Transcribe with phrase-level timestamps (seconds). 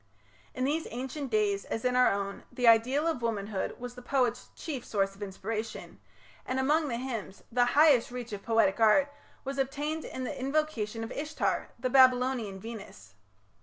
[0.55, 4.49] In these ancient days, as in our own, the ideal of womanhood was the poet's
[4.55, 5.99] chief source of inspiration,
[6.43, 11.03] and among the hymns the highest reach of poetic art was attained in the invocation
[11.03, 13.13] of Ishtar, the Babylonian Venus.